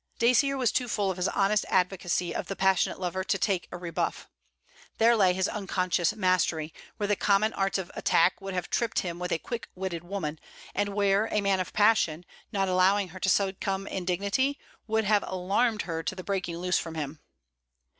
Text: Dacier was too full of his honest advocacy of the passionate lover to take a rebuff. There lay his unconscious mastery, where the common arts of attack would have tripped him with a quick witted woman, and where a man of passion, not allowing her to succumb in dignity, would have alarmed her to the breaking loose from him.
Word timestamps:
Dacier 0.17 0.57
was 0.57 0.71
too 0.71 0.87
full 0.87 1.11
of 1.11 1.17
his 1.17 1.27
honest 1.27 1.63
advocacy 1.69 2.33
of 2.33 2.47
the 2.47 2.55
passionate 2.55 2.99
lover 2.99 3.23
to 3.23 3.37
take 3.37 3.67
a 3.71 3.77
rebuff. 3.77 4.27
There 4.97 5.15
lay 5.15 5.31
his 5.31 5.47
unconscious 5.47 6.13
mastery, 6.15 6.73
where 6.97 7.05
the 7.05 7.15
common 7.15 7.53
arts 7.53 7.77
of 7.77 7.91
attack 7.93 8.41
would 8.41 8.55
have 8.55 8.71
tripped 8.71 9.01
him 9.01 9.19
with 9.19 9.31
a 9.31 9.37
quick 9.37 9.69
witted 9.75 10.03
woman, 10.03 10.39
and 10.73 10.95
where 10.95 11.27
a 11.31 11.39
man 11.39 11.59
of 11.59 11.71
passion, 11.71 12.25
not 12.51 12.67
allowing 12.67 13.09
her 13.09 13.19
to 13.19 13.29
succumb 13.29 13.85
in 13.85 14.03
dignity, 14.05 14.57
would 14.87 15.03
have 15.03 15.23
alarmed 15.27 15.83
her 15.83 16.01
to 16.01 16.15
the 16.15 16.23
breaking 16.23 16.57
loose 16.57 16.79
from 16.79 16.95
him. 16.95 17.19